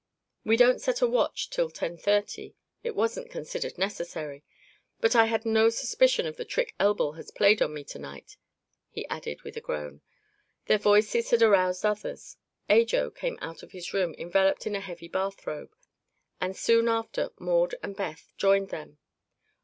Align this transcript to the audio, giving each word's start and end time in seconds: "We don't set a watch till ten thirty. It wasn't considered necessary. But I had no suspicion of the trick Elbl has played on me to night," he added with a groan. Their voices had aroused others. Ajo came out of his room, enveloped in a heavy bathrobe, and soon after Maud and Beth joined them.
"We 0.43 0.57
don't 0.57 0.81
set 0.81 1.01
a 1.03 1.07
watch 1.07 1.51
till 1.51 1.69
ten 1.69 1.95
thirty. 1.95 2.55
It 2.81 2.95
wasn't 2.95 3.29
considered 3.29 3.77
necessary. 3.77 4.43
But 4.99 5.15
I 5.15 5.25
had 5.25 5.45
no 5.45 5.69
suspicion 5.69 6.25
of 6.25 6.37
the 6.37 6.43
trick 6.43 6.73
Elbl 6.79 7.17
has 7.17 7.29
played 7.29 7.61
on 7.61 7.71
me 7.75 7.83
to 7.83 7.99
night," 7.99 8.35
he 8.89 9.07
added 9.09 9.43
with 9.43 9.57
a 9.57 9.61
groan. 9.61 10.01
Their 10.65 10.79
voices 10.79 11.29
had 11.29 11.43
aroused 11.43 11.85
others. 11.85 12.37
Ajo 12.67 13.11
came 13.11 13.37
out 13.43 13.61
of 13.61 13.73
his 13.73 13.93
room, 13.93 14.15
enveloped 14.17 14.65
in 14.65 14.73
a 14.75 14.79
heavy 14.81 15.07
bathrobe, 15.07 15.69
and 16.39 16.57
soon 16.57 16.87
after 16.87 17.29
Maud 17.37 17.75
and 17.83 17.95
Beth 17.95 18.33
joined 18.37 18.69
them. 18.69 18.97